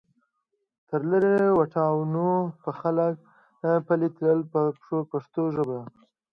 [0.89, 2.27] تر لرې واټنونو
[2.61, 3.15] به خلک
[3.85, 4.59] پلی تلل په
[5.11, 5.79] پښتو ژبه.